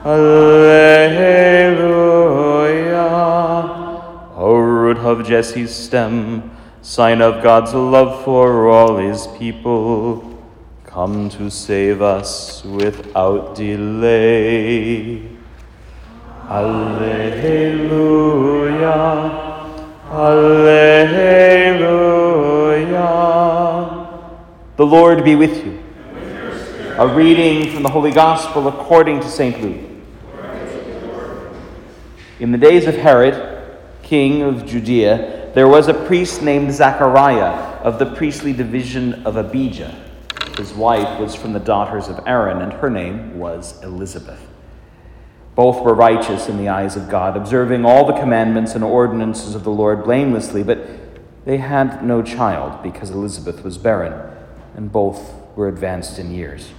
[0.05, 1.15] Alleluia.
[4.35, 6.51] O root of Jesse's stem,
[6.83, 10.37] sign of God's love for all his people,
[10.85, 15.23] come to save us without delay.
[16.51, 17.45] Alleluia,
[20.15, 21.25] Alleluia.
[24.77, 25.83] The Lord be with you.
[26.99, 29.61] A reading from the Holy Gospel according to St.
[29.61, 29.81] Luke.
[32.39, 33.67] In the days of Herod,
[34.05, 40.01] king of Judea, there was a priest named Zechariah of the priestly division of Abijah.
[40.57, 44.54] His wife was from the daughters of Aaron, and her name was Elizabeth.
[45.55, 49.63] Both were righteous in the eyes of God, observing all the commandments and ordinances of
[49.63, 50.87] the Lord blamelessly, but
[51.45, 54.37] they had no child because Elizabeth was barren,
[54.77, 56.73] and both were advanced in years.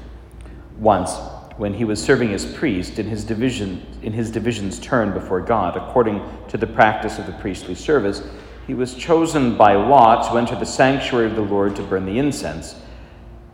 [0.78, 1.16] Once,
[1.58, 5.78] when he was serving as priest in his division in his division's turn before God,
[5.78, 8.22] according to the practice of the priestly service,
[8.68, 12.20] he was chosen by lot to enter the sanctuary of the Lord to burn the
[12.20, 12.76] incense.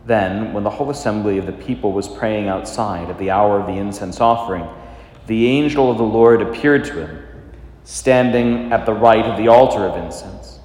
[0.04, 3.66] Then, when the whole assembly of the people was praying outside at the hour of
[3.68, 4.66] the incense offering,
[5.26, 7.22] the angel of the Lord appeared to him,
[7.84, 10.60] standing at the right of the altar of incense.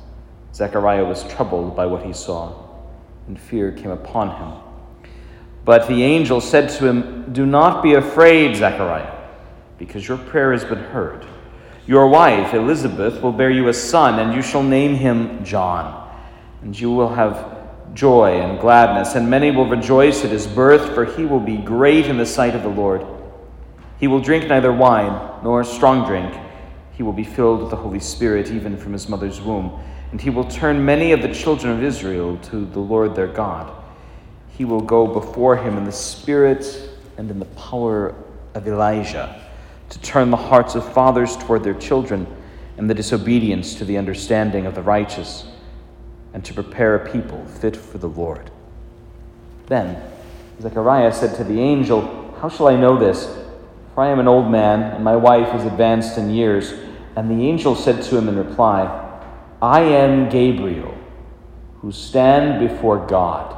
[0.54, 2.54] Zechariah was troubled by what he saw,
[3.28, 4.60] and fear came upon him.
[5.66, 9.14] But the angel said to him, Do not be afraid, Zechariah,
[9.78, 11.26] because your prayer has been heard.
[11.86, 16.10] Your wife, Elizabeth, will bear you a son, and you shall name him John.
[16.62, 17.58] And you will have
[17.94, 22.08] joy and gladness, and many will rejoice at his birth, for he will be great
[22.08, 23.06] in the sight of the Lord.
[24.00, 26.34] He will drink neither wine nor strong drink.
[26.94, 29.80] He will be filled with the Holy Spirit even from his mother's womb,
[30.12, 33.72] and he will turn many of the children of Israel to the Lord their God.
[34.58, 38.16] He will go before him in the spirit and in the power
[38.54, 39.42] of Elijah
[39.90, 42.28] to turn the hearts of fathers toward their children
[42.78, 45.48] and the disobedience to the understanding of the righteous,
[46.34, 48.52] and to prepare a people fit for the Lord.
[49.68, 50.02] Then
[50.62, 53.47] Zechariah said to the angel, How shall I know this?
[53.98, 56.72] For I am an old man, and my wife is advanced in years.
[57.16, 58.86] And the angel said to him in reply,
[59.60, 60.96] I am Gabriel,
[61.80, 63.58] who stand before God.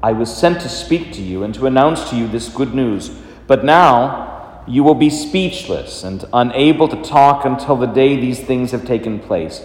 [0.00, 3.08] I was sent to speak to you and to announce to you this good news.
[3.48, 8.70] But now you will be speechless and unable to talk until the day these things
[8.70, 9.60] have taken place,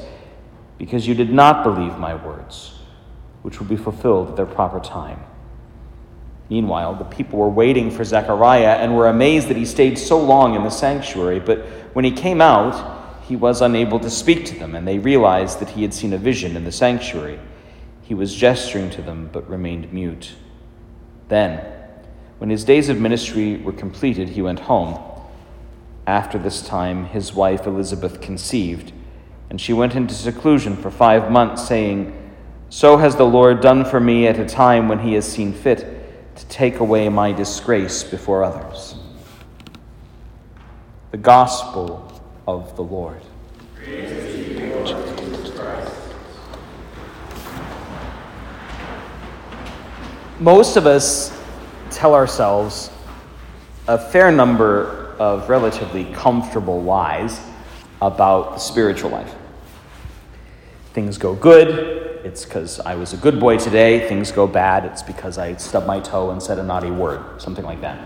[0.80, 2.80] because you did not believe my words,
[3.44, 5.20] which will be fulfilled at their proper time.
[6.50, 10.56] Meanwhile, the people were waiting for Zechariah and were amazed that he stayed so long
[10.56, 11.40] in the sanctuary.
[11.40, 11.60] But
[11.94, 15.70] when he came out, he was unable to speak to them, and they realized that
[15.70, 17.40] he had seen a vision in the sanctuary.
[18.02, 20.34] He was gesturing to them, but remained mute.
[21.28, 21.64] Then,
[22.40, 25.00] when his days of ministry were completed, he went home.
[26.08, 28.92] After this time, his wife Elizabeth conceived,
[29.52, 32.32] and she went into seclusion for five months, saying,
[32.70, 35.99] So has the Lord done for me at a time when he has seen fit
[36.40, 38.96] to take away my disgrace before others.
[41.12, 43.22] The Gospel of the Lord.
[50.40, 51.38] Most of us
[51.92, 52.90] tell ourselves
[53.90, 57.42] a fair number of relatively comfortable lies
[58.02, 59.36] about the spiritual life.
[60.94, 64.08] Things go good, it's because I was a good boy today.
[64.08, 67.66] Things go bad, it's because I stubbed my toe and said a naughty word, something
[67.66, 68.00] like that.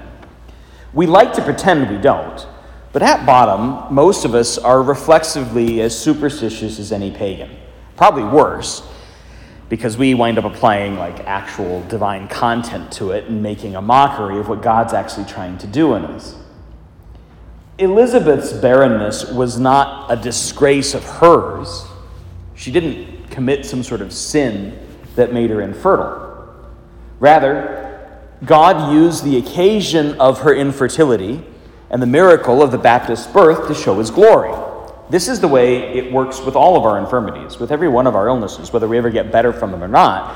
[0.93, 2.45] We like to pretend we don't,
[2.91, 7.49] but at bottom, most of us are reflexively as superstitious as any pagan.
[7.95, 8.83] Probably worse,
[9.69, 14.39] because we wind up applying like actual divine content to it and making a mockery
[14.39, 16.35] of what God's actually trying to do in us.
[17.79, 21.85] Elizabeth's barrenness was not a disgrace of hers.
[22.53, 24.77] She didn't commit some sort of sin
[25.15, 26.47] that made her infertile.
[27.19, 27.79] Rather,
[28.45, 31.43] God used the occasion of her infertility
[31.89, 34.53] and the miracle of the Baptist's birth to show his glory.
[35.09, 38.15] This is the way it works with all of our infirmities, with every one of
[38.15, 40.35] our illnesses, whether we ever get better from them or not.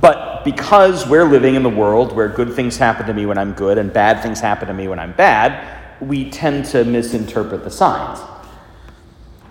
[0.00, 3.52] But because we're living in the world where good things happen to me when I'm
[3.52, 7.70] good and bad things happen to me when I'm bad, we tend to misinterpret the
[7.70, 8.20] signs.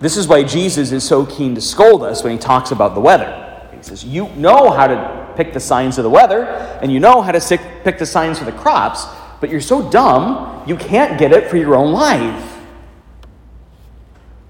[0.00, 3.00] This is why Jesus is so keen to scold us when he talks about the
[3.00, 3.68] weather.
[3.72, 6.44] He says, You know how to pick the signs of the weather,
[6.82, 9.06] and you know how to pick the signs for the crops,
[9.40, 12.56] but you're so dumb, you can't get it for your own life.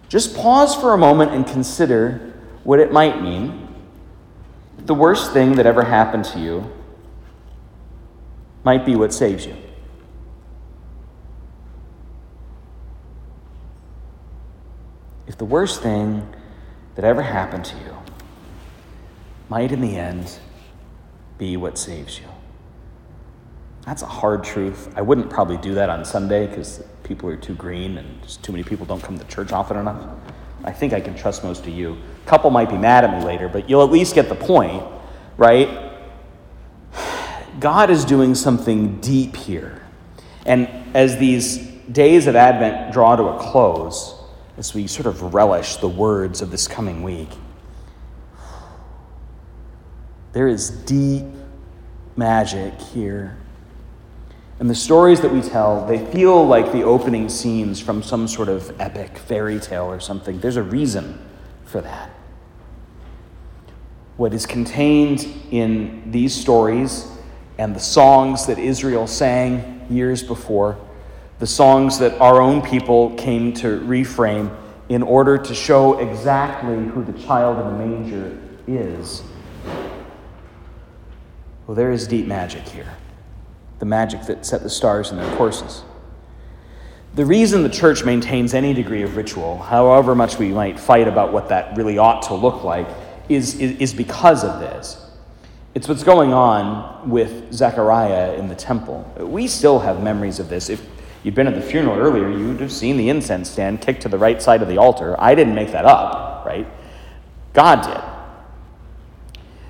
[0.08, 2.34] Just pause for a moment and consider
[2.64, 3.68] what it might mean.
[4.78, 6.70] The worst thing that ever happened to you
[8.64, 9.56] might be what saves you.
[15.28, 16.26] If the worst thing
[16.94, 17.94] that ever happened to you
[19.50, 20.38] might, in the end,
[21.36, 22.26] be what saves you.
[23.84, 24.92] That's a hard truth.
[24.96, 28.52] I wouldn't probably do that on Sunday because people are too green and just too
[28.52, 30.02] many people don't come to church often enough.
[30.64, 31.96] I think I can trust most of you.
[32.24, 34.82] A couple might be mad at me later, but you'll at least get the point,
[35.36, 35.92] right?
[37.60, 39.82] God is doing something deep here.
[40.46, 41.58] And as these
[41.92, 44.17] days of Advent draw to a close,
[44.58, 47.30] as we sort of relish the words of this coming week,
[50.32, 51.24] there is deep
[52.16, 53.38] magic here
[54.60, 58.48] and the stories that we tell, they feel like the opening scenes from some sort
[58.48, 60.40] of epic fairy tale or something.
[60.40, 61.18] There's a reason
[61.64, 62.10] for that.
[64.16, 67.06] What is contained in these stories
[67.56, 70.76] and the songs that Israel sang years before,
[71.38, 74.54] the songs that our own people came to reframe
[74.88, 79.22] in order to show exactly who the child in the manger is.
[81.66, 82.94] Well, there is deep magic here
[83.78, 85.82] the magic that set the stars in their courses.
[87.14, 91.32] The reason the church maintains any degree of ritual, however much we might fight about
[91.32, 92.88] what that really ought to look like,
[93.28, 95.04] is, is, is because of this.
[95.74, 99.10] It's what's going on with Zechariah in the temple.
[99.18, 100.68] We still have memories of this.
[100.68, 100.84] If
[101.28, 104.08] you'd been at the funeral earlier, you would have seen the incense stand kicked to
[104.08, 105.14] the right side of the altar.
[105.18, 106.66] I didn't make that up, right?
[107.52, 108.02] God did.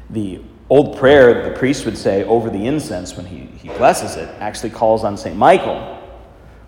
[0.09, 0.41] The
[0.71, 4.71] old prayer the priest would say over the incense when he, he blesses it actually
[4.71, 5.37] calls on St.
[5.37, 6.01] Michael,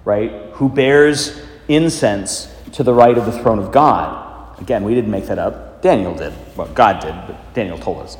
[0.04, 4.60] right, who bears incense to the right of the throne of God.
[4.60, 5.82] Again, we didn't make that up.
[5.82, 6.32] Daniel did.
[6.56, 8.19] Well, God did, but Daniel told us.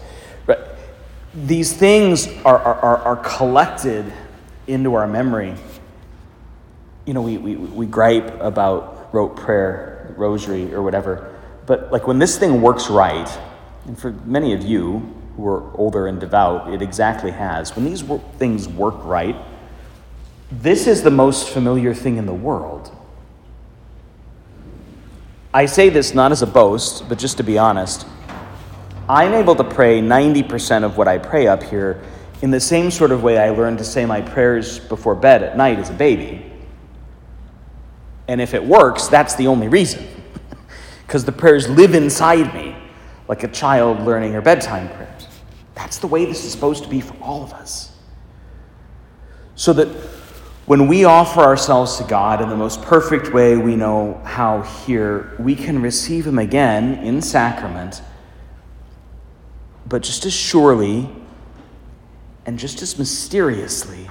[1.35, 4.13] These things are, are, are collected
[4.69, 5.57] into our memory.
[7.11, 11.35] You know, we, we, we gripe about rote prayer, rosary, or whatever.
[11.67, 13.29] But like when this thing works right,
[13.87, 17.75] and for many of you, who are older and devout, it exactly has.
[17.75, 18.05] When these
[18.39, 19.35] things work right,
[20.53, 22.97] this is the most familiar thing in the world.
[25.53, 28.07] I say this not as a boast, but just to be honest.
[29.09, 32.05] I'm able to pray 90% of what I pray up here
[32.41, 35.57] in the same sort of way I learned to say my prayers before bed at
[35.57, 36.47] night as a baby.
[38.31, 40.07] And if it works, that's the only reason.
[41.05, 42.77] Because the prayers live inside me
[43.27, 45.27] like a child learning her bedtime prayers.
[45.75, 47.91] That's the way this is supposed to be for all of us.
[49.57, 49.89] So that
[50.67, 55.35] when we offer ourselves to God in the most perfect way we know how here,
[55.41, 58.01] we can receive Him again in sacrament,
[59.89, 61.09] but just as surely
[62.47, 64.09] and just as mysteriously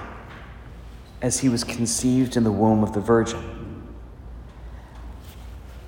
[1.22, 3.59] as He was conceived in the womb of the Virgin.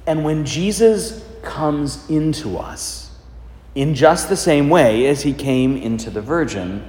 [0.06, 3.02] And when Jesus comes into us,
[3.74, 6.84] in just the same way as he came into the virgin,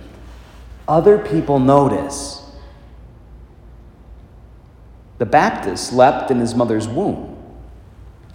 [0.87, 2.41] other people notice.
[5.17, 7.37] The Baptist leapt in his mother's womb.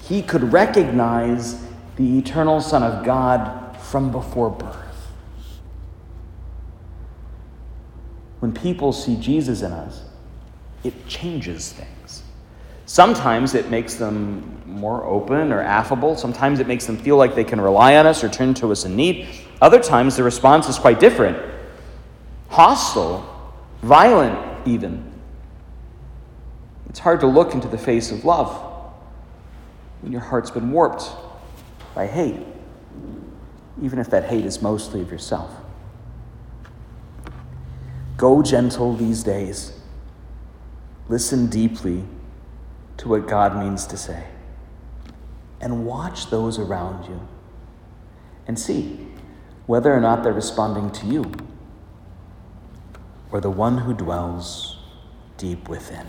[0.01, 1.63] He could recognize
[1.97, 4.77] the eternal Son of God from before birth.
[8.41, 10.05] When people see Jesus in us,
[10.85, 12.23] it changes things.
[12.89, 16.17] Sometimes it makes them more open or affable.
[16.17, 18.87] Sometimes it makes them feel like they can rely on us or turn to us
[18.87, 19.29] in need.
[19.61, 21.37] Other times the response is quite different
[22.49, 23.53] hostile,
[23.83, 25.05] violent, even.
[26.89, 28.53] It's hard to look into the face of love
[30.01, 31.11] when your heart's been warped
[31.95, 32.41] by hate,
[33.83, 35.51] even if that hate is mostly of yourself.
[38.17, 39.79] Go gentle these days.
[41.11, 42.03] Listen deeply
[42.99, 44.25] to what God means to say.
[45.61, 47.27] And watch those around you
[48.47, 49.07] and see
[49.67, 51.33] whether or not they're responding to you
[53.31, 54.79] or the one who dwells
[55.37, 56.07] deep within.